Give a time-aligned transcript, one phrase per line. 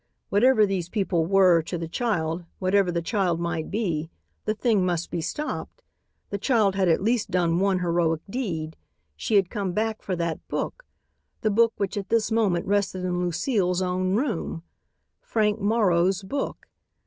[0.29, 4.09] Whatever these people were to the child, whatever the child might be,
[4.45, 5.83] the thing must be stopped.
[6.31, 8.77] The child had at least done one heroic deed;
[9.15, 10.85] she had come back for that book,
[11.41, 14.63] the book which at this moment rested in Lucile's own room,
[15.21, 16.65] Frank Morrow's book.